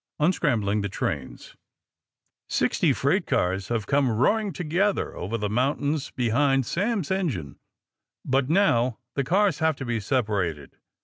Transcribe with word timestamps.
UNSCRAMBLING 0.19 0.81
THE 0.81 0.89
TRAINS 0.89 1.55
Sixty 2.49 2.91
freight 2.91 3.27
cars 3.27 3.67
have 3.67 3.85
come 3.85 4.09
roaring 4.09 4.51
together 4.51 5.15
over 5.15 5.37
the 5.37 5.47
mountains 5.47 6.09
behind 6.09 6.65
Sam's 6.65 7.11
engine. 7.11 7.59
But 8.25 8.49
now 8.49 8.97
the 9.13 9.23
cars 9.23 9.59
have 9.59 9.75
to 9.75 9.85
be 9.85 9.99
separated. 9.99 10.79